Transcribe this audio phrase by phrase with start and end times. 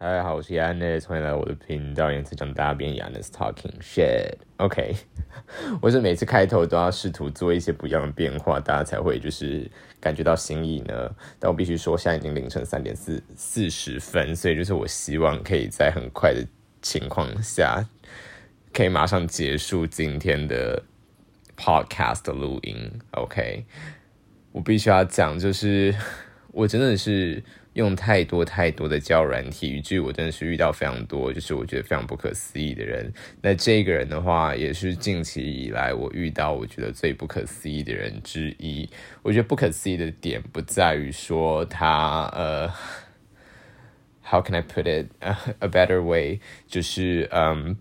[0.00, 4.32] 大家好，我是 Yanis，欢迎来到我的频道，言辞讲大便 Yanis talking shit。
[4.58, 4.94] OK，
[5.82, 11.10] 我是每次开头都要试图做一些不一样的变化，大家才会就是感觉到新意呢。
[11.40, 16.46] 但我必须说，现在已经凌晨三点四四十分，所以就是我希望可以在很快的
[16.80, 17.84] 情况下，
[18.72, 20.80] 可以马上结束今天的
[21.56, 22.88] podcast 的录音。
[23.10, 23.66] OK，
[24.52, 25.92] 我必须要讲，就是
[26.52, 27.42] 我真的是。
[27.74, 33.12] 用太多太多的教软体，以至于我真的是遇到非常多，就是我觉得非常不可思议的人。
[33.40, 38.88] 那这个人的话，也是近期以来我遇到我觉得最不可思议的人之一。
[39.22, 42.68] 我觉得不可思议的点不在于说他呃
[44.24, 45.06] ，How can I put it
[45.60, 46.40] a better way？
[46.66, 47.76] 就是嗯，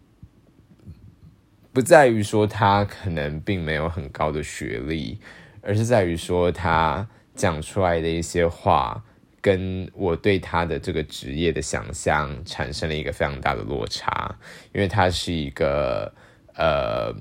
[1.73, 5.19] 不在于说他可能并没有很高的学历，
[5.61, 9.03] 而是在于说他讲出来的一些话。
[9.47, 14.37] 跟我对他的这个职业的想象产生了一个非常大的落差，
[14.73, 16.13] 因为他是一个
[16.53, 17.15] 呃，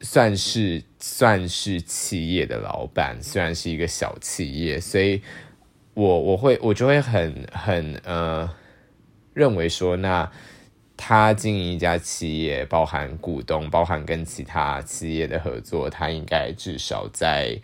[0.00, 5.20] 算是算是企业的老板，虽然是一个小企业，所以
[5.92, 8.48] 我我会我就会很很呃
[9.34, 10.32] 认为说，那
[10.96, 17.60] 他经营一家企业，包含股东，包含跟其他企业的合作，他应该至少在。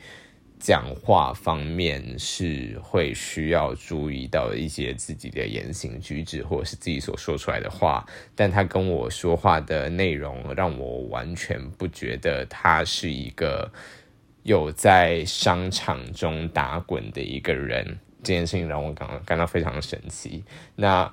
[0.60, 8.06] 讲话方面是会需要注意到一些自己的言行举止，或者是自己所说出来的话。
[8.36, 13.72] 但他跟我说话的内容，让我完全不觉得他是一个
[14.42, 17.98] 有在商场中打滚的一个人。
[18.22, 20.44] 这件事情让我感感到非常神奇。
[20.76, 21.10] 那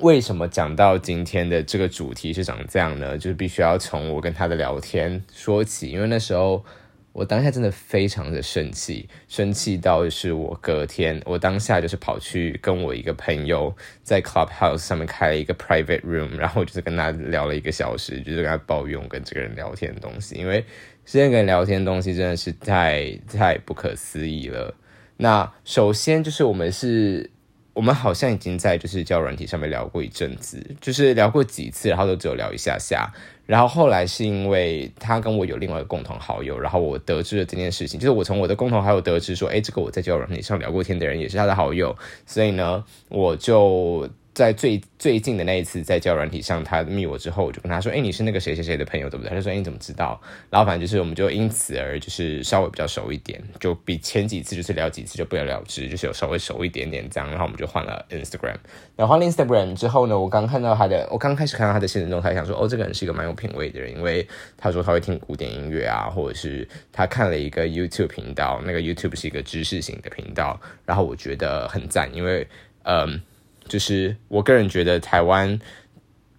[0.00, 3.16] 为什么讲到今天的这个主题是长这样呢？
[3.16, 6.64] 就是必须要从我跟他的聊天说起，因为那时候。
[7.12, 20.64] 我当下真的非常的生气，生气到是我隔天，我当下就是跑去跟我一个朋友在 Clubhouse 上面开了一个 private room，然后就是跟他聊了一个小时，就是跟他抱怨跟这个人聊天的东西，因为
[21.04, 24.74] 之前跟人聊天的东西真的是太太不可思议了。
[25.16, 27.28] 那首先就是我们是，
[27.72, 33.12] 我们好像已经在就是交友软体上面聊过一阵子，就是聊过几次，然后都只有聊一下下。
[33.48, 44.06] 然后后来是因为他跟我有另外一个共同好友，然后我得知了这件事情，就是我从我的共同好友得知说，哎，这个我在交友软件上聊过天的人也是他的好友，所以呢，我就。
[44.38, 57.28] 在最最近的那一次，在交软体上，他密我之后，我就跟他说：“哎，你是那个谁谁谁的朋友，对不对？”他就说：“哎，你怎么知道？”然后反正就是，我们就因此而就是稍微比较熟一点，就比前几次就是聊几次就不了了之，就是有稍微熟一点点这样。
[57.28, 58.54] 然后我们就换了 Instagram。
[58.94, 64.24] 然后换了 Instagram 之后呢，我刚看到他的，我刚开始看到他的现实中，他想说：“哦，这个人是一个蛮有品味的人，因为
[64.56, 70.60] 他说他会听古典音乐啊，或者是他看了一个 YouTube 频道，那个 YouTube 是一个知识型的频道。
[70.86, 72.46] 然后我觉得很赞，因为
[72.84, 73.20] 嗯。”
[73.68, 75.58] 就是我个人觉得，台湾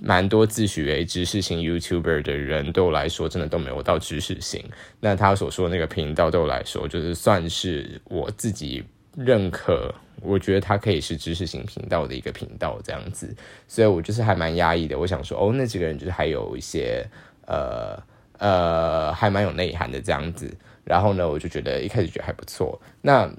[0.01, 4.63] 蛮多自诩为知识型 YouTuber 的人，对我来说真的都没有到知识型。
[4.99, 8.83] 那他所说的那个频道，对我来说就是算是我自己
[9.15, 13.35] 认可，我觉得他可以是知识型频道的一个频道这样子。
[13.67, 14.97] 所以我就是还蛮压抑的。
[14.97, 17.05] 我想说，哦，那几个人就是还有一些
[17.45, 18.01] 呃
[18.37, 20.49] 呃，还蛮有内涵的这样子。
[20.85, 22.81] 然后呢，我就觉得一开始觉得还不错。
[23.01, 23.29] 那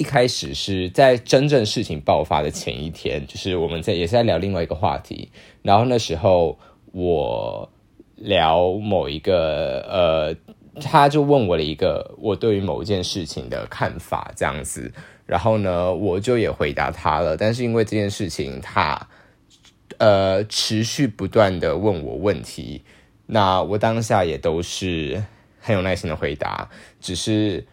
[0.00, 5.30] 一开始是在真正事情爆发的前一天，就是我们在也是在聊另外一个话题，
[5.60, 6.58] 然后那时候
[6.92, 7.70] 我
[8.16, 14.90] 聊某一个呃，他就问我了一个我对于某一件事情的看法这样子，
[15.26, 19.06] 然后呢我就也回答他了，但是因为这件事情他
[19.98, 22.82] 呃持续不断的问我问题，
[23.26, 25.22] 那我当下也都是
[25.58, 26.70] 很有耐心的回答，
[27.02, 27.66] 只是。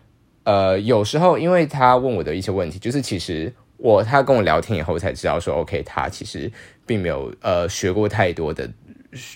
[0.48, 6.50] 呃，有时候因为他问我的一些问题，就是其实我他跟我聊天以后才知道说，OK，他其实
[6.86, 8.66] 并没有呃学过太多的，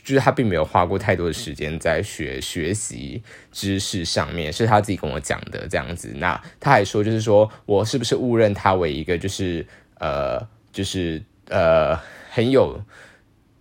[0.06, 3.22] 就是他并没有花过太多的时间在学学习
[3.52, 6.14] 知识上面，是他自己跟我讲的这样子。
[6.16, 9.68] 那他还说，就是说我是不是误认他为一个就是
[10.00, 10.40] 呃
[10.72, 11.94] 就是呃
[12.30, 12.82] 很有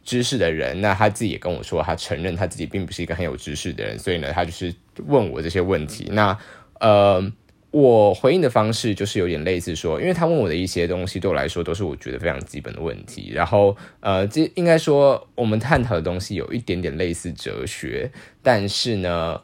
[0.04, 0.80] 知识的人？
[0.80, 4.72] 那他自己也跟我说，他承认他自己并不是一个很有知识的人，所以呢，他就是
[5.06, 6.08] 问我这些问题。
[6.12, 6.38] 那
[6.80, 7.32] 呃。
[7.72, 13.30] 我回应的方式就是有点类似说，因为他问我的一些东西，对我来说都是我觉得非常基本的问题。
[13.32, 18.10] 然后，呃，这应该说我们探讨的东西有一点点类似哲学，
[18.42, 19.40] 但是呢，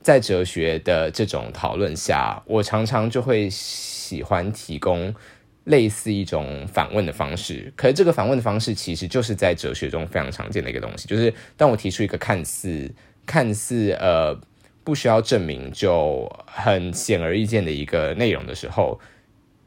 [0.00, 5.12] 在哲学的这种讨论下，我常常就会喜欢提供
[5.64, 7.72] 类似一种反问的方式。
[7.74, 12.88] 可是，这个反问的方式其实就是在哲学中非常常见的一个东西，就是当我提出一个看似
[13.26, 14.38] 看似呃。
[14.84, 19.00] 不需要证明就很显而易见的一个内容的时候，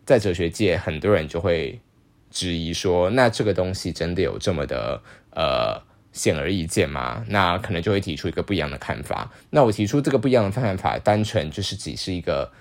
[0.06, 1.82] 在哲学界很多人就会
[2.30, 5.82] 质疑说，那这个东西真的有这么的呃
[6.14, 7.26] 显而易见吗？
[7.28, 9.32] 那可能就会提出一个不一样的看法。
[9.50, 12.52] 那我提出这个不一样的看法，单纯就是只是一个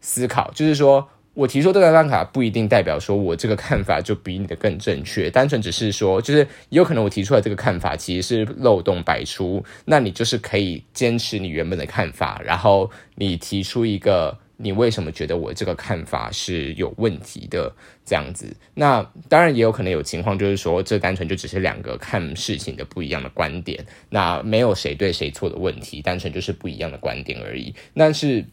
[0.00, 1.08] 思考，就是说。
[1.38, 17.72] 我提出这个办法不一定代表说我这个看法就比你的更正确，单纯只是说，就是有可能我提出来这个看法其实是漏洞百出，那你就是可以坚持你原本的看法，然后你提出一个你为什么觉得我这个看法是有问题的
[18.04, 18.56] 这样子。
[18.74, 27.72] 那当然也有可能有情况就是说，这单纯就只是两个看事情的不一样的观点，那没有谁对谁错的问题，单纯就是不一样的观点而已。
[27.94, 28.44] 但是。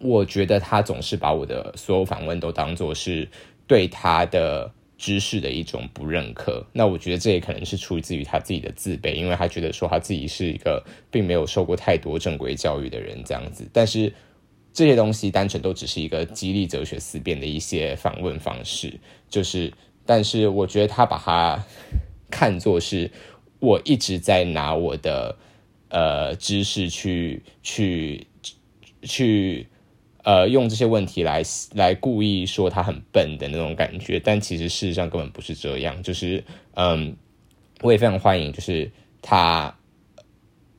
[0.00, 3.28] 我觉得他总是把我的所有访问都当做是
[3.66, 6.64] 对他的知识的一种不认可。
[6.72, 13.68] 那我觉得这也可能是出自于他自己的自卑，因为他觉得说他自己是一个并没有受过太多正规教育的人这样子。
[13.72, 14.12] 但是
[14.72, 19.72] 这些东西单纯都只是一个激励哲学思辨的一些访问方式，就是，
[20.06, 21.64] 但是我觉得他把它
[22.30, 23.10] 看作是
[23.58, 25.36] 我一直在拿我的
[25.88, 28.26] 呃知识去去
[29.02, 29.66] 去。
[30.28, 31.42] 呃，用这些问题来
[31.72, 36.02] 来故意说他很笨的那种感觉，但其实事实上根本不是这样。
[36.02, 36.44] 就是，
[36.74, 37.16] 嗯，
[37.80, 38.90] 我也非常欢迎，就是
[39.22, 39.74] 他，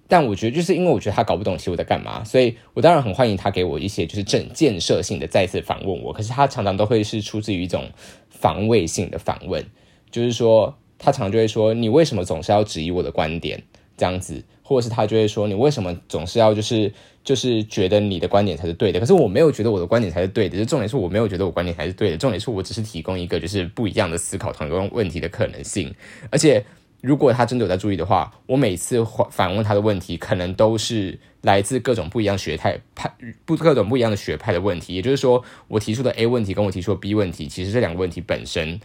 [0.07, 6.13] 但我觉得就是因为我觉得他搞不懂其实我在干嘛，所以我当然很欢迎他给我一些就是正建设性的再次访问我。
[6.13, 7.89] 可是他常常都会是出自于一种
[8.29, 9.65] 防卫性的访问，
[10.11, 13.63] 就是说他常常就会说你为什么总是要质疑我的观点
[13.99, 16.91] 这样子，或者是他就会说你为什么总是要就是。
[17.21, 20.57] 就是觉得你的观点才是对的，可是我没有觉得我的观点才是对的。
[20.57, 25.93] 就重点是我没有觉得我观点才是对的，重点是我只是提供一个就是不一样的思考同一个问题的可能性。
[26.31, 26.65] 而且
[27.01, 33.13] 如果他真的有在注意的话，我每次反问他的问题，可能都是来自各种不一样学派派
[33.45, 34.95] 不各种不一样的学派的问题。
[34.95, 38.79] 也就是说，我提出的 A 问题跟我提出的 B 问题，其实这两个问题本身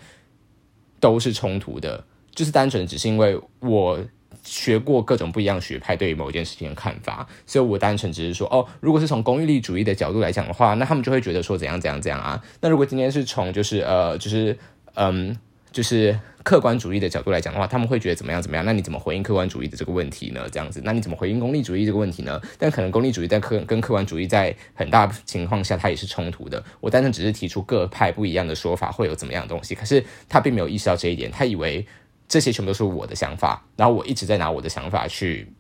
[1.00, 4.04] 都是冲突的，就是单纯只是因为我。
[4.42, 12.42] 学过各种不一样学派对于某一件事情的看法，所以我单纯只是说，哦，如果是从功利主义的角度来讲的话，那他们就会觉得说怎样怎样怎样啊。
[12.60, 14.56] 那如果今天是从就是呃就是
[14.94, 15.36] 嗯
[15.72, 18.64] 就是客观主义的角度来讲的话，他们会觉得怎么样怎么样？
[18.64, 20.46] 那你怎么回应客观主义的这个问题呢？
[20.52, 22.40] 这样子，那你怎么回应功利主义这个问题呢？
[22.58, 26.62] 但可能功利主义在客跟客观主义在很大情况下它也是冲突的。
[26.80, 31.84] 我单纯只是提出各派不一样的说法会有怎么样的东西，可是他并没有意识到这一点，他以为。
[32.28, 35.52] 这些全部都是我的想法，然后我一直在拿我的想法去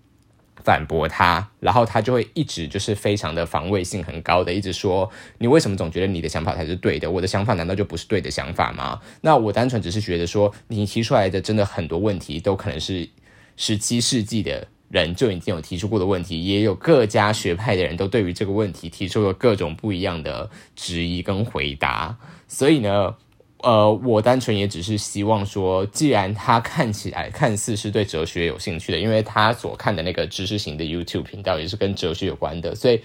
[0.62, 7.10] 反驳他，然后他就会一直就是非常的防卫性很高的，一直说你为什么总觉得你的想法才是对的？
[7.10, 8.98] 我的想法难道就不是对的想法吗？
[9.20, 13.08] 那我单纯只是觉得说，你提出来的真的很多问题都可能是
[13.56, 22.16] 十七世纪的人就已经有提出过的问题，也有各家学派的人都对于这个问题提出了各种不一样的质疑跟回答，
[22.48, 23.16] 所以呢。
[23.64, 33.00] 呃，我单纯也只是希望说，既然他看起来看似是对哲学有兴趣的，因为他所看的那个知识型的 YouTube 频道也是跟哲学有关的，所以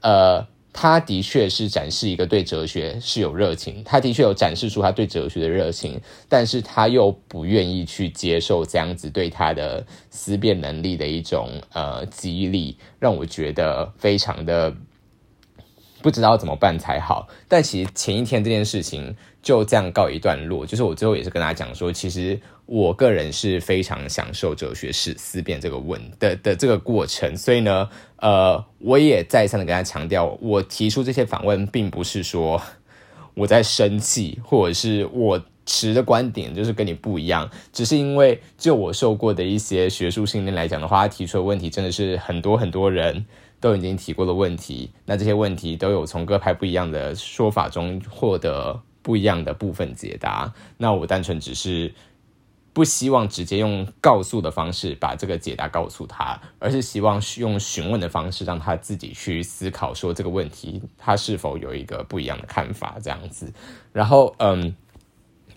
[0.00, 14.74] 呃，他的确是展示一个对哲学是有热情，他的确有展示出他对哲学的热情，但是他又不愿意去接受这样子对他的思辨能力的一种呃激励，让我觉得非常的
[16.02, 17.28] 不知道怎么办才好。
[17.48, 19.16] 但其实前一天这件事情。
[19.40, 20.66] 就这样告一段落。
[20.66, 27.34] 就是我最后也是跟他讲说，其实我个人是非常享受哲学史思辨这个问的的这个过程。
[27.34, 32.60] 所以呢，呃，我也再三的跟他强调，我提出这些访问，并不是说
[33.32, 43.24] 我在生气，或者是我持的观点就是跟你不一样，只是因为就我受过的一些学术训练来讲的话，他提出的问题真的是很多很多人
[43.60, 44.90] 都已经提过的问题。
[45.06, 48.80] 那这些问题都有从各派不一样的说法中获得。
[49.00, 51.94] 不一样的部分解答，那我单纯只是
[52.74, 63.50] 不希望直接用告诉的方式把这个解答告诉他，而是希望用询问的方式让他自己去思考，说这个问题他是否有一个不一样的看法这样子。
[63.94, 64.76] 然后，嗯，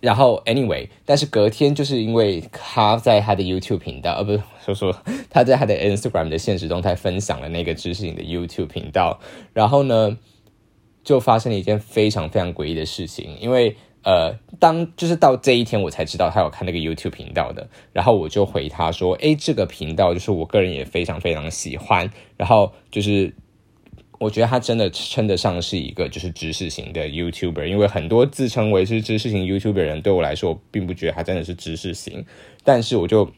[0.02, 9.20] 然后，anyway，但是隔天就是因为他在他的 YouTube 频道，呃，不是说说 他在他的 Instagram 的现实动态分享了那个知识型的 YouTube 频道，
[9.54, 10.18] 然后呢？
[11.04, 23.34] 就发生了一件非常非常诡异的事情，因为呃，当就是到这一天我才知道他有看那个 YouTube 频道的，然后我就回他说，诶，这个频道就是我个人也非常非常喜欢，然后就是
[24.22, 32.24] 我觉得他真的称得上是一个就是知识型的 YouTuber，因为很多自称为是知识型 YouTuber 人对我来说，我并不觉得他真的是知识型，
[32.64, 33.32] 但是我就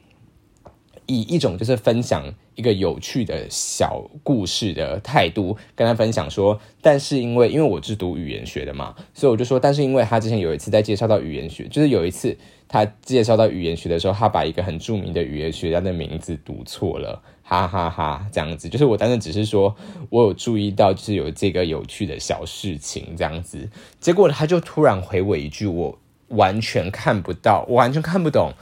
[1.05, 12.37] 以一种就是分享一个有趣的小故事的态度跟他分享说，但是因为因为我是读语言学的嘛，所以我就说，但是因为他之前有一次在介绍到语言学，就是有一次
[12.67, 17.23] 他介绍到语言学的时候，他把一个很著名的语言学家的名字读错了，
[17.61, 19.75] 哈哈哈，这样子，就是我当时只是说
[20.09, 23.69] 我有注意到，就是有这个有趣的小事情这样子，
[23.99, 28.53] 结果他就突然回我一句，我完全看不到，我完全看不懂。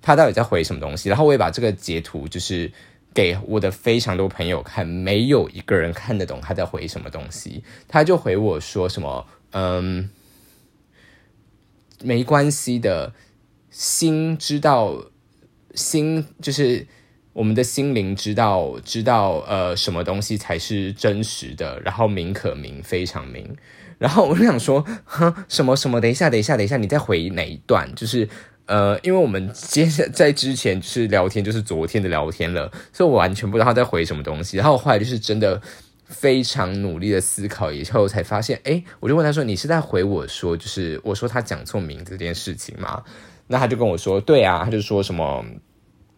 [0.00, 1.08] 他到底在回什么东西？
[1.08, 2.70] 然后我也把这个截图就是
[3.12, 7.64] 给我的非常多朋友看，没有一个人看得懂他在回什么东西。
[7.88, 10.08] 他就回我说什么：“嗯，
[12.02, 13.12] 没关系的，
[13.70, 15.04] 心知道，
[15.74, 16.86] 心就是
[17.32, 23.56] 我们的心灵知道，知道呃什么东西才是真实的，然后名可名，非常名。
[23.98, 26.00] 然后我就想说， 哈，什么什么？
[26.00, 27.94] 等一下，等一下，等一下，你再回哪一段？
[27.94, 28.28] 就是。”
[28.68, 34.58] 呃，因为我们接下在之前是聊天，就是昨天的聊天了，所以我完全不知道他在回什么东西。
[34.58, 35.58] 然后我后来就是真的
[36.04, 43.02] 非常努力的思考以后，才发现，哎，我就问他说：“你是在回我说，就是我说他讲错名字这件事情吗？”
[43.48, 45.42] 那他就跟我说：“对啊。”他就说什么。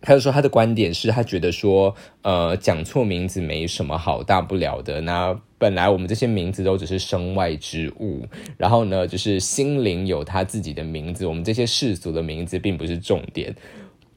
[0.02, 5.00] 他就说他的观点是他觉得说，呃，讲错名字没什么好大不了的。
[5.02, 8.26] 那本来我们这些名字都只是身外之物，
[8.56, 13.54] 然后呢，就是心灵有他自己的名字，我们这些世俗的名字并不是重点。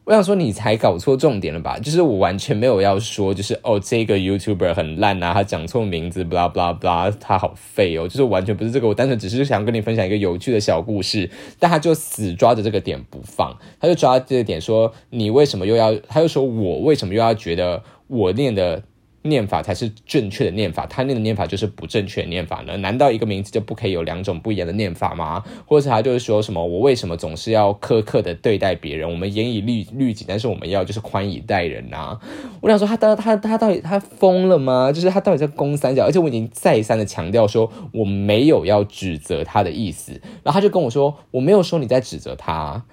[0.06, 1.80] 我想说，你才搞错重点了吧？
[1.80, 8.88] 就是我完全没有要说，就是哦，这个 YouTuber 很烂啊，他讲错名字，blah blah blah，他好废哦，就是完全不是这个。
[8.88, 15.96] 我单纯只是想跟你分享一个有趣的小故事，但他就死抓着这个点不放，他就抓这个点说，你为什么又要？
[16.10, 18.84] 他又说我为什么又要觉得我念的？
[19.24, 22.78] 念法才是正确的念法，他念的念法就是不正确的念法呢？
[22.78, 25.44] 难道一个名字就不可以有两种不一样的念法吗？
[25.66, 29.10] 或者他就是说什么，我为什么总是要苛刻的对待别人？
[29.10, 32.20] 我们严以律律己，但是我们要就是宽以待人呐？
[32.62, 34.92] 我想说，他到他他到底他疯了吗？
[34.92, 36.06] 就是他到底在攻三角？
[36.06, 40.22] 而且我已经再三的强调说，我没有要指责他的意思。
[40.44, 42.84] 然后他就跟我说，我没有说你在指责他。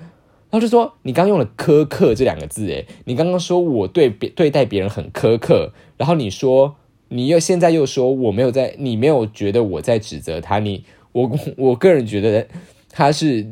[0.50, 6.76] 然后就说你刚用了“苛刻”这两个字，诶，你刚刚说我对别对待别人很苛刻，然后你说
[7.08, 12.48] 你又现在又说我没有在，你没有觉得我在指责他，你我我个人觉得
[12.88, 13.46] 他是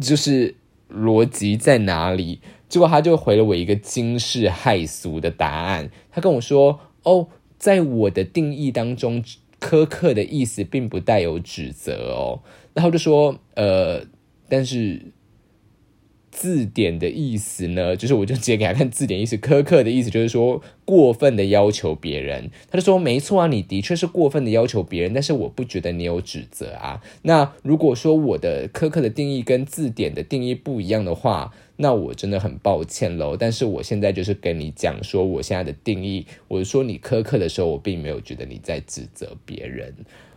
[0.00, 0.54] 就是
[0.90, 2.40] 逻辑在哪里？
[2.66, 7.28] 结果他就回了我一个惊世骇俗的答案，他跟我说：“哦，
[7.58, 9.22] 在我的定义当中，
[9.60, 12.40] 苛刻的意思并不带有指责哦。”
[12.72, 14.06] 然后就说：“呃，
[14.48, 15.12] 但是。”
[16.36, 22.50] 字典的意思呢，就是我就直接给他看字典意思，苛刻的意思就是说过分的要求别人。
[22.70, 27.00] 他就说没错啊，你的确是过分的要求别人，但是我不觉得你有指责啊。
[27.22, 33.34] 那如果说我的苛刻的定义跟字典的定义不一样的话，那我真的很抱歉喽。
[33.34, 39.94] 但是我现在就是跟你讲说我现在的定义，我说你苛刻的时候，我并没有觉得你在指责别人。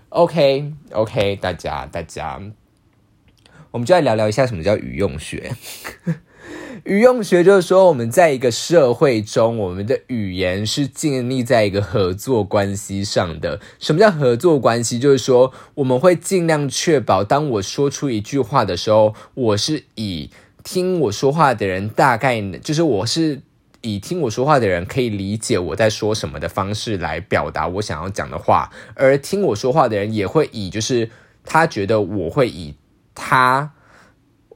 [0.08, 2.42] OK OK，大家大家。
[3.72, 5.52] 我们就来聊聊一下什么叫语用学。
[6.86, 13.60] 语用学就是说，我们在一个社会中，我们的语言是建立在一个合作关系上的。
[13.80, 14.98] 什么叫合作关系？
[14.98, 20.32] 就是说，我们会尽量确保，当我说出一句话的时候，我是以
[20.64, 23.42] 听我说话的人大概就是我是
[23.82, 31.12] 以听我说话的人可以理解我在说什么的方式来表达我想要讲的话，而听我说话的人也会以就是
[31.44, 32.74] 他觉得我会以。
[33.16, 33.74] 他，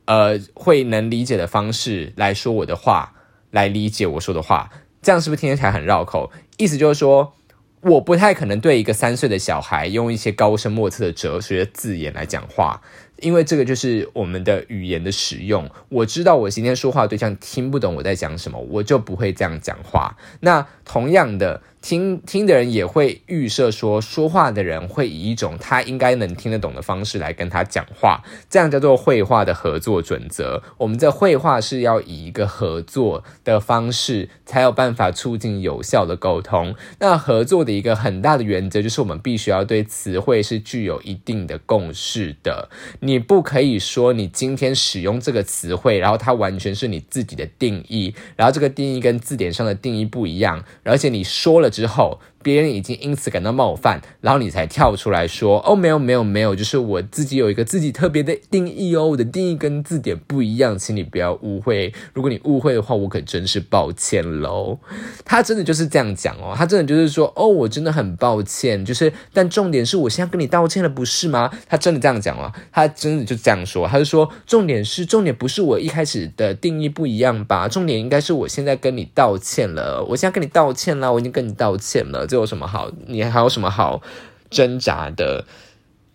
[0.06, 3.14] 呃，会能理解的方式来说我的话，
[3.52, 4.70] 来理解我说的话，
[5.02, 6.32] 这样是不是听起来很绕口？
[6.58, 7.34] 意思就是说，
[7.82, 12.82] 我不太可能对一个三岁的小孩用一些高深莫测的哲学字眼来讲话。
[13.20, 20.18] 因为这个就是我们的语言的使用，我知道我今天说话对象听不懂我在讲什么，我就不会这样讲话。
[20.42, 30.64] 那同样的，听听的人也会预设说，说话的人会以一种他应该能听得懂的方式来跟他讲话，这样叫做绘画的合作准则。
[30.78, 36.74] 我们在绘画是要以一个合作的方式，才有办法促进有效的沟通。
[37.00, 42.70] 那合作的一个很大的原则就是，我们必须要对词汇是具有一定的共识的。
[43.02, 43.24] 你。
[43.34, 61.94] 不可以说你今天使用这个词汇，然后它完全是你自己的定义，然后这个定义跟字典上的定义不一样，而且你说了之后，别人已经因此感到冒犯，然后你才跳出来说：“哦，没有，没有，没有，就是我自己有一个自己特别的定义哦，我的定义跟字典不一样，请你不要误会。
[62.14, 64.78] 如果你误会的话，我可真是抱歉喽。”
[65.24, 71.50] 他真的就是这样讲哦，他真的就是说：“哦，我真的很抱歉。”就是，但重点是我现在跟你道歉了，不是吗？
[71.70, 77.68] 他真的这样讲了，他真的就这样说，他就说：“重点是，重点不是我一开始的定义不一样吧？
[77.68, 82.92] 重点应该是我现在跟你道歉了，我现在跟你道歉了，我已经跟你道歉了。”这有什么好？
[83.06, 84.02] 你还有什么好
[84.50, 85.46] 挣扎的？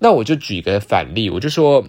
[0.01, 1.87] 那我就举一个反例，我就说，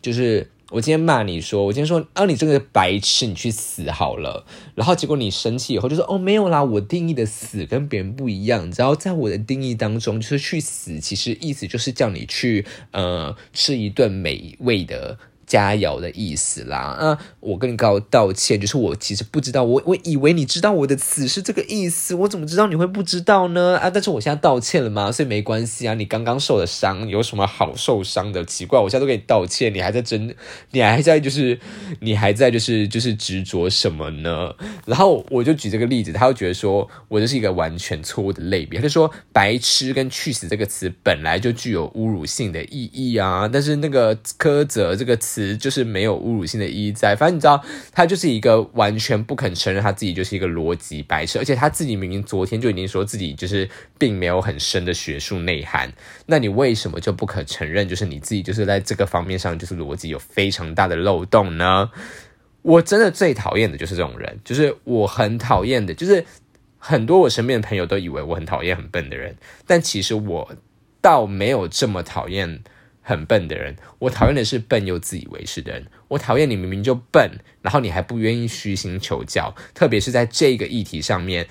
[0.00, 4.46] 就是我今天骂你说，我今天说，啊，你这个白痴，你去死好了。
[4.76, 8.72] 然后结果你生气以后就说，哦，没有啦，我定义的死跟别人不一样。
[8.76, 15.18] 然后在我的定义当中，就是去死，其实意思就是叫你去呃吃一顿美味的。
[15.50, 23.76] 佳肴的意思啦，啊，我跟你告道歉，就是我其实不知道，我我以为你知道我的词是这个意思，我怎么知道你会不知道呢？
[23.78, 25.94] 啊，但是我现在道歉了嘛，所以没关系啊。
[25.94, 28.44] 你刚刚受的伤有什么好受伤的？
[28.44, 30.32] 奇怪，我现在都给你道歉，你还在争，
[30.70, 31.58] 你还在就是
[31.98, 34.54] 你还在就是就是执着什么呢？
[34.86, 45.39] 然后我就举这个例子，他就觉得说我这是一个完全错误的类别，他就说白痴跟去死这个词本来就具有侮辱性的意义啊，但是那个苛责这个词。
[45.56, 53.68] 就是没有侮辱性的意义在，反正你知道，他就是一个完全不肯承认他自己就是一个逻辑白痴，而且他自己明明昨天就已经说自己就是
[53.98, 55.92] 并没有很深的学术内涵，
[56.26, 61.90] 那你为什么就不可承认，就是你自己就是在这个方面上就是逻辑有非常大的漏洞呢？
[62.62, 66.24] 我真的最讨厌的就是这种人，就是我很讨厌的，就是
[66.78, 70.54] 很多我身边的朋友都以为我很讨厌很笨的人，但其实我
[71.00, 72.62] 倒没有这么讨厌。
[73.02, 75.86] 很笨的人，我讨厌的是笨又自以为是的人。
[76.08, 77.30] 我讨厌你明明就笨，
[77.62, 81.48] 然后你还不愿意虚心求教，特别是在这个议题上面，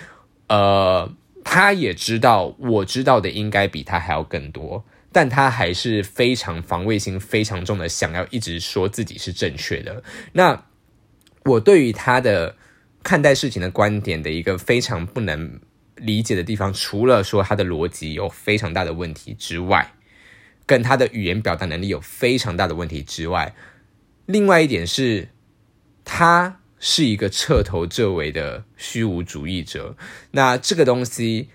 [0.48, 1.12] 呃，
[1.44, 10.04] 他也知道我知道的应该比他还要更多，但他还是非常防卫心非常重的，想要一直说自己是正确的。
[10.34, 10.66] 那
[11.46, 12.56] 我对于他的
[13.02, 15.60] 看待事情的观点的一个非常不能
[15.96, 19.94] 理解的地方，除了说他的逻辑有非常大的问题之外。
[20.70, 23.56] 跟他的语言表达能力有非常大的问题之外，
[24.28, 25.30] 另外一点是，
[26.06, 29.98] 他是一个彻头彻尾的虚无主义者。
[30.30, 31.50] 那这个东西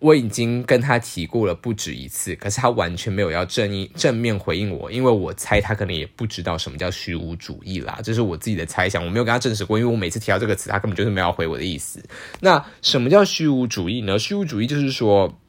[0.00, 12.04] 我已经跟他提过了不止一次，可是他完全没有要正义正面回应我，因为我猜他可能也不知道什么叫虚无主义啦，这是我自己的猜想，我没有跟他证实过，因为我每次提到这个词，他根本就是没有回我的意思。
[12.40, 14.18] 那什么叫虚无主义呢？
[14.18, 15.40] 虚无主义就是说，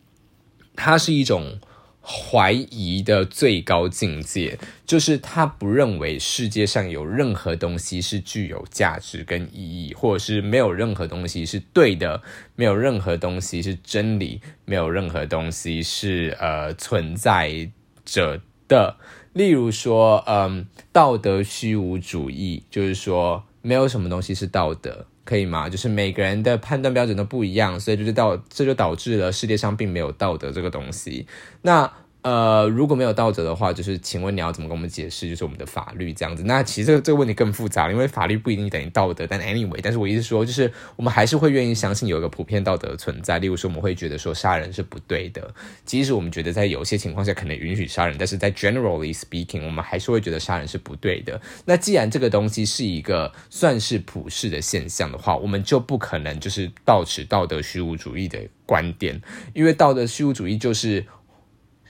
[0.78, 1.60] 它是一种。
[2.04, 12.22] 怀疑的最高境界，就是他不认为世界上有任何东西是具有价值跟意义，或者是没有任何东西是对的，
[12.56, 17.70] 没有任何东西是真理，没有任何东西是呃存在
[18.04, 18.98] 着的。
[19.34, 25.06] 例如说，嗯，道德虚无主义，就是说没有什么东西是道德。
[25.32, 25.70] 可以吗？
[25.70, 31.26] 就是每个人的判断标准都不一样，所以就是导这就导致了世界上并没有道德这个东西。
[31.62, 31.90] 那。
[32.24, 35.28] 呃，如果没有道德的话，就是请问你要怎么跟我们解释？
[35.28, 36.44] 就是我们的法律这样子。
[36.44, 39.26] 那其实这个这个问题更复杂，因为法律不一定等于道德。
[39.26, 43.40] 但 anyway，但是我意思说，就是我们还是会愿意相信有一个普遍道德存在。
[43.40, 45.52] 例如说，我们会觉得说杀人是不对的，
[45.84, 51.42] 即使我们觉得在有些情况下可能允许杀人，但是在 generally speaking，我们还是会觉得杀人是不对的。
[51.66, 59.20] 那既然这个东西是一个算是普世的现象的话，我们就不可能就是抱持道德虚无主义的观点，
[59.56, 61.04] 因为道德虚无主义就是。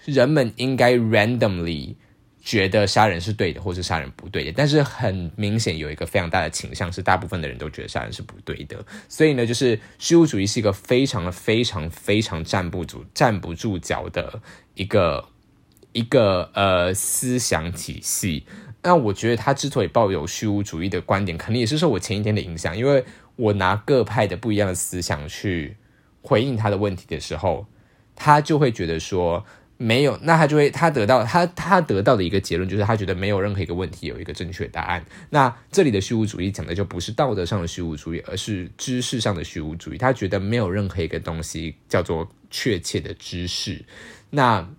[0.06, 1.96] 人们应该 randomly
[2.44, 8.84] 觉得杀人是对的，或是杀人不对的，但是很明显有一个非常大的倾向是，大部分的人都觉得杀人是不对的。
[9.08, 14.42] 所以呢，就是虚无主义是一个非常非常非常站不住、站不住脚的
[14.74, 15.30] 一个
[15.92, 18.48] 一个呃思想体系。
[18.82, 25.78] 那我觉得他之所以抱有虚无主义的观点，肯定也是受我前一天的影响，因为我拿各派的不一样的思想去
[26.24, 27.68] 回应他的问题的时候，
[28.16, 29.46] 他就会觉得说。
[29.84, 35.04] 没有，那他就会他得到他他得到的一个结论就是他觉得没有任何一个问题有一个正确答案。
[35.32, 39.98] 那这里的虚无主义讲的就不是道德上的虚无主义，而是知识上的虚无主义。
[39.98, 43.84] 他觉得没有任何一个东西叫做确切的知识。
[44.30, 44.70] 那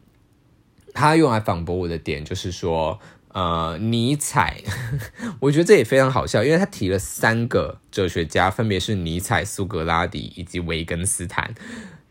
[0.94, 3.00] 他用来反驳我的点就是说，
[3.32, 4.62] 呃，尼采，
[5.40, 11.52] 我觉得这也非常好笑，因为他提了三个哲学家，分别是尼采、苏格拉底以及维根斯坦。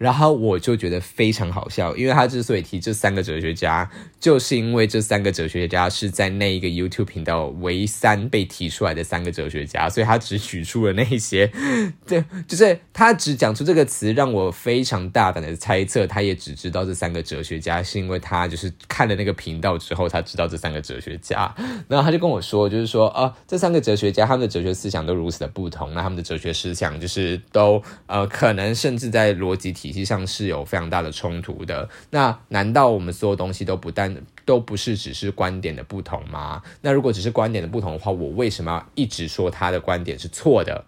[0.01, 3.87] 然后我就觉得非常好笑，因为他之所以提这三个哲学家，
[4.19, 11.51] 就是因为这三个哲学家是在那一个 YouTube 频道唯三被提出来的三个哲学家，所以他只举出了那一些，
[12.07, 21.53] 对，就是他只讲出这个词，让我非常大胆的猜测，他也只知道这三个哲学家，是因为他就是看了那个频道之后，他知道这三个哲学家。
[21.87, 31.89] 然后他就跟我说，就是说啊，这三个哲学家他们的哲学思想都如此的不同，那他们的哲学思想就是都呃，可能甚至在逻辑体系上是有非常大的冲突的。
[32.09, 36.61] 那难道我们所有东西都不但都不是只是观点的不同吗？
[36.81, 40.85] 那如果只是观点的不同的话，我为什么要一直说他的观点是错的？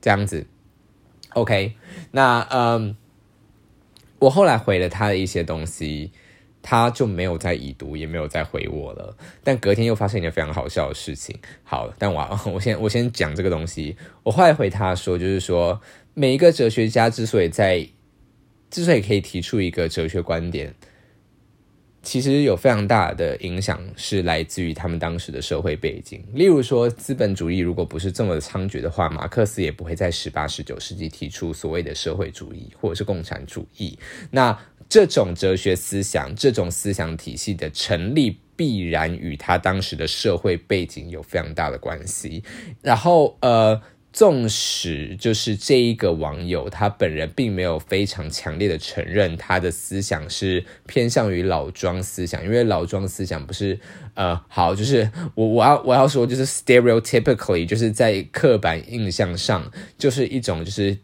[0.00, 0.46] 这样子
[1.30, 1.74] ？OK，
[2.12, 2.96] 那嗯，
[4.20, 6.12] 我后来回了他的一些东西，
[6.62, 9.16] 他就没有再已读，也没有再回我了。
[9.42, 11.36] 但隔天又发生一件非常好笑的事情。
[11.64, 13.96] 好，但我 我先我先讲这个东西。
[14.22, 15.80] 我后来回他说，就是说
[16.14, 17.88] 每一个哲学家之所以在，
[18.70, 20.74] 之所以可以提出一个哲学观点。
[22.02, 26.24] 其实有非常大的影响，是来自于他们当时的社会背景。
[26.34, 33.98] 例如说，资本主义如果不是这么猖獗的话，马克思也不会在十八、十九世纪提出所谓的社会主义或者是共产主义。
[34.30, 34.56] 那
[34.88, 42.44] 这种哲学思想、这种思想体系的成立，必然与他当时的社会背景有非常大的关系。
[42.82, 43.82] 然后，呃。
[44.16, 53.78] 纵使就是这一个网友，他本人并没有非常强烈的承认他的思想是偏向于老庄思想，因为老庄思想不是
[54.14, 60.96] 呃好，就是我我要我要说就是 stereotypically，就是在刻板印象上就是一种就是。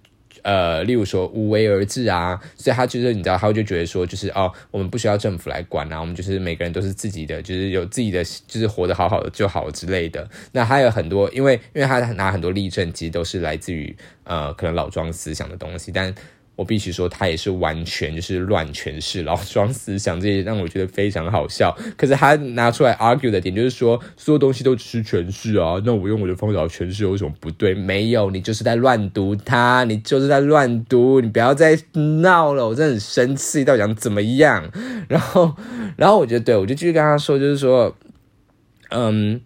[0.42, 10.28] 呃，例如说无为而治啊，所以他就是你知道，他就觉得说，就是哦，我们不需要政府来管啊，我们就是每个人都是自己的，就是有自己的，就是活得好好的就好之类的。
[10.52, 16.14] 那还有很多，因为因为他拿很多例证，其实都是来自于呃，可能老庄思想的东西，但。
[16.62, 21.77] 我必须说，他也是完全就是乱诠释然后装思想，这些让我觉得非常好笑。
[21.96, 27.75] 可是他拿出来 argue 的点就是说，所有东西都只是诠释啊，那我用我的方法诠释有什么不对？
[27.75, 31.77] 没有，你就是在乱读它，你就是在乱读，你不要再
[32.20, 34.70] 闹了，我真的很生气，到底想怎么样？
[35.11, 35.57] 然后，
[35.96, 37.96] 然后我觉得，对我就继续跟他说，就是说，
[38.90, 39.40] 嗯。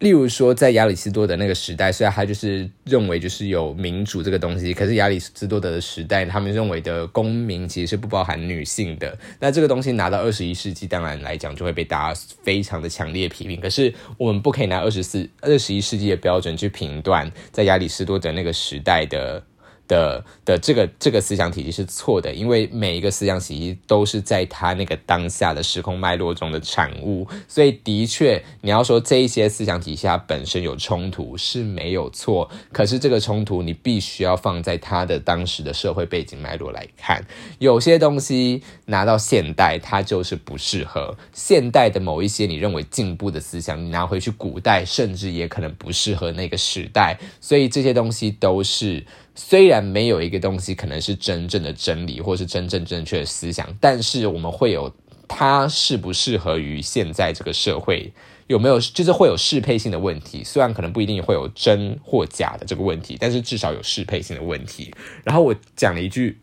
[0.00, 9.16] 例如说，在亚里士多德那个时代，虽然他就是认为就是有民主这个东西，可是亚里士多德的时代，他们认为的公民其实是不包含女性的。
[9.40, 13.58] 那这个东西拿到二十一世纪，当然来讲就会被大家非常的强烈批评。
[13.58, 19.42] 可是我们不可以拿二十四、二十一世纪的标准去评断在亚里士多德那个时代的。
[19.88, 37.24] 的的这个这个思想体系是错的，因为每一个思想体系都是在他那个当下的时空脉络中的产物，所以的确你要说这一些思想体系它本身有冲突是没有错，可是这个冲突你必须要放在他的当时的社会背景脉络来看，
[37.58, 49.04] 有些东西拿到现代它就是不适合，现代的某一些你认为进步的思想，你拿回去古代甚至也可能不适合那个时代，所以这些东西都是。
[49.38, 54.92] 虽然没有一个东西可能是真正的真理，或是真正正确的思想，但是我们会有
[55.28, 58.12] 它适不适合于现在这个社会，
[58.46, 60.42] 有没有就是会有适配性的问题。
[60.42, 64.94] 虽然可能不一定会有真或假的这个问题，但是至少有适配性的问题。
[65.22, 66.38] 然后我讲了一句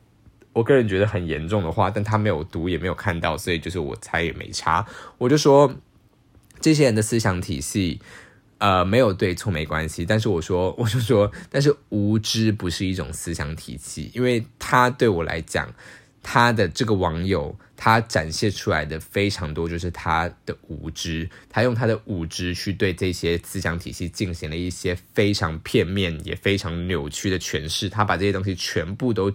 [0.53, 4.85] 我个人觉得很严重的话，但他没有读也没有看到，所以就是我猜也没差。
[5.17, 5.73] 我就说
[6.61, 7.99] 这些人的思想体系。
[8.63, 15.69] 呃，没有对错没关系，但是我说，我就说，但是无知不是一种思想体系，因为他对我来讲，
[16.21, 17.53] 他的这个网友。
[17.75, 21.29] 他展现出来的非常多，就是他的无知。
[21.49, 27.89] 他用他的无知去对这些思想体系进行了一些非常片面也非常扭曲的诠释。
[27.89, 29.31] 他把这些东西全部都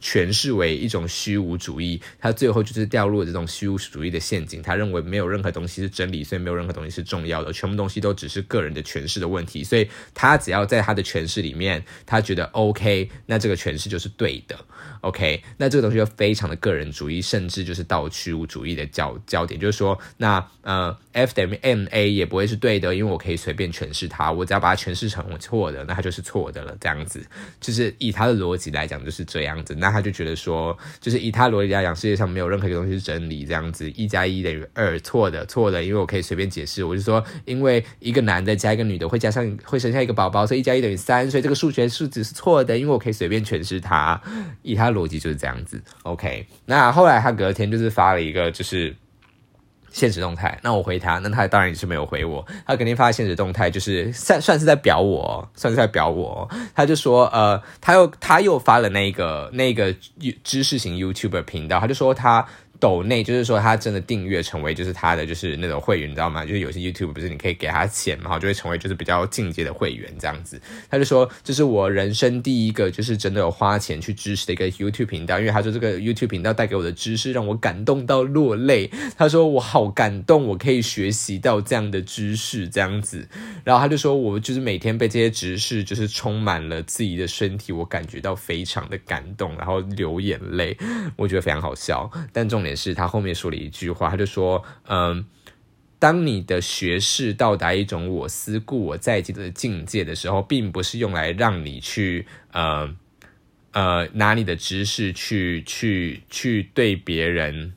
[0.00, 2.00] 诠释为一种虚无主义。
[2.18, 4.62] 他最后就是掉入了这种虚无主义的陷阱。
[4.62, 9.62] 他认为没有任何东西是真理，所以没有任何东西是重要的，全部东西都只是个人的诠释的问题。
[9.62, 14.58] 所以他只要在他的诠释里面，他觉得 OK，那这个诠释就是对的。
[15.02, 26.76] OK，那这个东西就非常的个人主义，甚至就是到虚无主义的焦焦点，就是说，那呃，F 等于 M A 也不会是对的，因为我可以随便诠释它，我只要把它诠释成我错的，那它就是错的了。
[26.80, 27.24] 这样子，
[27.60, 29.74] 就是以他的逻辑来讲就是这样子。
[29.74, 33.44] 那他就觉得说，就是以他逻辑来讲，世界上没有任何一个东西是真理。
[33.44, 36.84] 这样子，一加一等于二，错的，错的，因为我可以随便解释。
[36.84, 44.20] 我就说，因为一个男的加一个女的会加上会生下一个宝宝，所以一加一等于三，所以这个数学数值是错的，因为我可以随便诠释它。
[44.62, 46.46] 以他逻辑就是这样子，OK。
[46.66, 48.94] 那后来他隔天就是发了一个就是
[49.90, 52.46] 现实动态，那我回他，那他当然也是没有回我。
[52.66, 56.48] 他肯定发现实动态就是算算是在表我，算是在表我。
[56.74, 59.92] 他就说，呃，他又他又发了那个那个
[60.44, 62.46] 知识型 YouTuber 频道，他就说他
[62.80, 66.44] 抖内，就是说他真的订阅成为就是他的就是那种会员，你知道吗？
[66.44, 70.60] 就是有些 YouTube 不是你可以给他钱嘛，就会成为就是比较进阶的会员这样子。
[70.90, 78.90] 他就说这是我人生第一个就是真的有花钱去支持的一个 YouTube 频道，因为他说这个 YouTube 频道带给我的知识让我感动到落泪。
[79.16, 83.28] 他说我好感动，我可以学习到这样的知识这样子。
[83.62, 90.76] 然后他就说我就是每天被这些知识就是充满了自己的身体，我感觉到非常的感动，然后流眼泪，
[91.16, 92.10] 我觉得非常好笑。
[92.32, 95.24] 但重点是他后面说了一句话，他就说：“嗯，
[95.98, 102.94] 当你的学识到达一种我思故我在的境界的时候，并不是用来让你去呃
[103.72, 107.74] 呃拿你的知识去去去对别人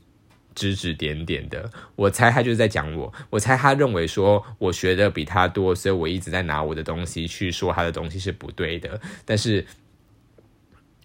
[0.56, 1.70] 指指点点的。
[1.96, 9.02] 我猜他就是在讲我，我猜他认为说我学的比他多，所以我一直在拿我的东西去说他的东西是不对的。
[9.26, 9.66] 但是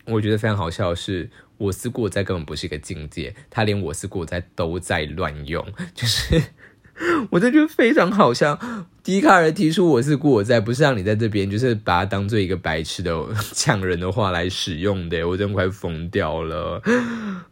[0.09, 6.41] 我觉得非常好笑的是。”我思故我在根本不是一个境界，他连我思故我在都在乱用， 就是
[7.33, 8.57] 我这就非常好笑。
[9.09, 13.19] 笛卡尔提出我是故我在，不是让你在这边，就是把它当做一个白痴的
[13.55, 15.27] 呛人的话来使用的。
[15.27, 16.79] 我真的快疯掉了，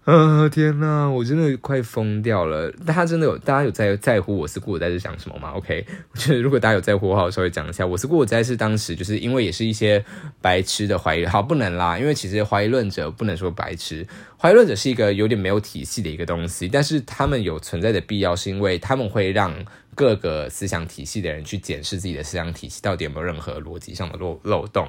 [0.05, 2.71] 啊天哪，我真的快疯掉了。
[2.85, 10.05] 大家真的有，大家有在在乎我是故我在是想什么吗？OK，我觉得如果大家有在乎的话，我稍微讲一下，我是故我在是当时就是因为也是一些
[10.43, 14.07] 白痴的怀疑，好不能啦，因为其实怀疑论者不能说白痴，
[14.39, 19.55] 怀疑论者是一个有点没有体系的一个东西，但是他们有存在的必要，是因为他们会让。
[19.97, 24.87] 各个思想体系的人去检视自己的思想体系到底有没有任何逻辑上的漏漏洞，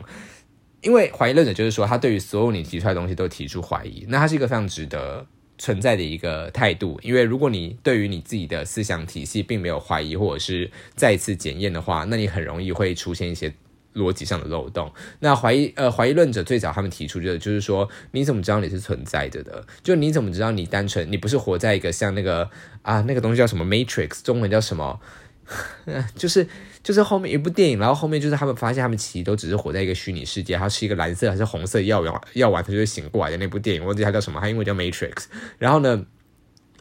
[0.82, 5.26] 因为怀疑论者就是说他对于所有你提出来的东西都提出怀疑，那他是一个非常值得
[5.58, 7.00] 存在的一个态度。
[7.02, 13.52] 因为如果你对于你自己的思想体系并没有怀疑或者是再次检验的话，那你很容易会出现一些。
[13.98, 14.92] 逻辑上的漏洞。
[15.20, 19.66] 那怀疑呃怀疑论者最早他们提出的，就是说你怎么知道你是存在着的？
[19.84, 22.50] 就你怎么知道你单纯你不是活在一个像那个
[22.84, 25.00] 啊那个东西叫什么 Matrix，中文叫什么？
[26.16, 26.46] 就是
[26.84, 35.26] 就是后面一部电影，然后后面就是他们发现他们其实都只是活在一个虚拟世界，它是一个蓝色还是红色药丸药丸，它就会醒过来的那部电影，忘记它叫什么，它英文叫 Matrix。
[35.58, 36.06] 然后呢？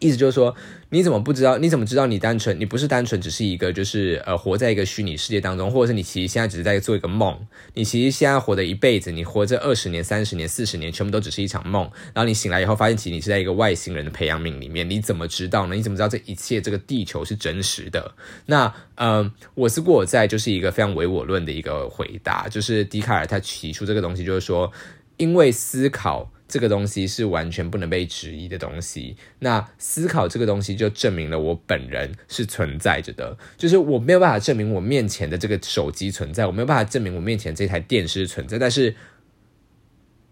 [0.01, 0.55] 意思就是说，
[0.91, 1.57] 你怎么不知道？
[1.57, 2.61] 你怎么知道你单纯？
[2.61, 7.35] 你不是单纯只是一个，就是呃，活在一个虚拟世界当中，或者是你其实现在只是在做一个梦？
[7.73, 11.91] 你其实现在活的一辈子，你活着二十年、三十年、四十年，全部都只是一场梦。
[12.13, 14.89] 然后你醒来以后，发现其实你是在一个外星人的培养皿里面。
[14.89, 15.75] 你怎么知道呢？
[15.75, 18.15] 你怎么知道这一切这个地球是真实的？
[18.45, 24.71] 那嗯，我是过我在就是一个非常唯我论的一个回答，就是笛卡尔他提出这个东西，就是说，
[25.17, 26.31] 因为思考。
[26.49, 29.17] 这个东西是完全不能被质疑的东西。
[29.41, 38.95] 那思考这个东西就证明了我本人是存在着的，就是我没有办法证明我面前的这个手机存在，我没有办法证明我面前这台电视存在，但是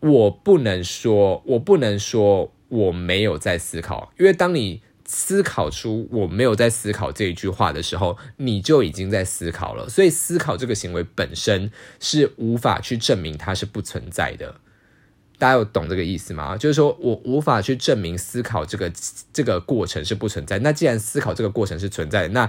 [0.00, 9.88] 我不能说，我不能说我没有在思考，因为当你思考出我没有在思考这一句话的时候，你就已经在思考了。
[9.88, 14.56] 所以思考这个行为本身是无法去证明它是不存在的。
[15.38, 16.56] 大家有懂这个意思吗？
[16.56, 18.90] 就是说我无法去证明思考这个
[19.32, 20.58] 这个过程是不存在。
[20.60, 22.48] 那既然思考这个过程是存在，那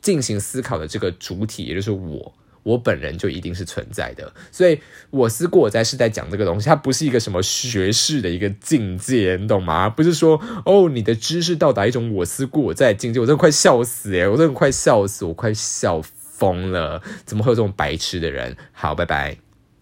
[0.00, 4.32] 进行思考的这个主体，也就是我，我本人就一定是存在的。
[4.52, 9.88] 所以，我思过我在是在讲这个东西，它不是一个什么学士的一个境界，你懂吗？
[9.88, 18.56] 不是说哦，你的知识到达一种我思过我在境界，我真的快笑死诶，我真的快笑死，我快笑疯了，怎么会有这种白痴的人？
[18.72, 19.47] 好，拜拜。